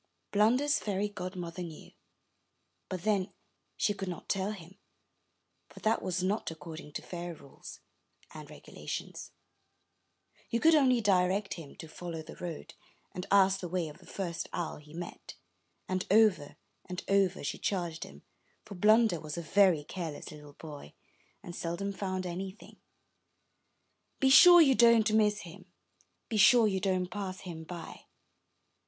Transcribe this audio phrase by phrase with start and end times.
[0.31, 1.91] Blunder's fairy godmother knew,
[2.89, 3.31] but then
[3.77, 4.79] she could not tell him,
[5.69, 7.81] for that was not according to fairy rules
[8.33, 9.29] and regulations.
[10.49, 12.73] She could only direct him to follow the road,
[13.13, 15.35] and ask the way of the first owl he met;
[15.87, 16.57] and over
[16.89, 18.23] and over she charged him,
[18.65, 20.93] for Blunder was a very careless little boy,
[21.43, 22.77] and seldom found anything:
[24.19, 25.71] ''Be sure you don't miss him,—
[26.27, 28.07] be sure you don't pass him by."